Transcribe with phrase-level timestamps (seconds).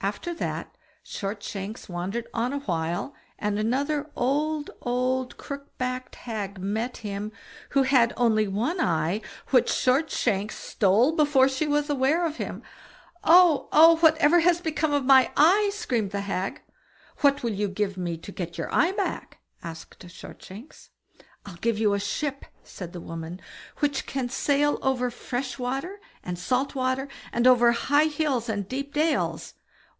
[0.00, 6.98] After that, Shortshanks wandered on a while, and another old, old crook backed hag met
[6.98, 7.32] him
[7.70, 12.62] who had only one eye, which Shortshanks stole before she was aware of him.
[13.22, 13.96] "Oh, oh!
[13.96, 16.60] whatever has become of my eye", screamed the hag.
[17.22, 20.90] "What will you give me to get your eye back?" asked Shortshanks.
[21.46, 23.40] "I'll give you a ship", said the woman,
[23.78, 28.92] "which can sail over fresh water and salt water, and over high hills and deep
[28.92, 29.54] dales."